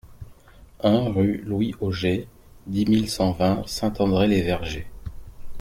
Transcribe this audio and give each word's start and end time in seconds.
un 0.81 1.11
rue 1.13 1.37
Louis 1.45 1.75
Auger, 1.79 2.27
dix 2.65 2.87
mille 2.87 3.07
cent 3.07 3.33
vingt 3.33 3.61
Saint-André-les-Vergers 3.67 4.87